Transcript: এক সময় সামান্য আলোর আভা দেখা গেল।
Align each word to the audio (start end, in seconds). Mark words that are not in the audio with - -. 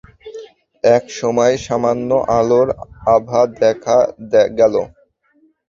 এক 0.83 1.03
সময় 1.19 1.53
সামান্য 1.65 2.09
আলোর 2.37 2.67
আভা 3.15 3.41
দেখা 3.61 3.97
গেল। 4.59 4.75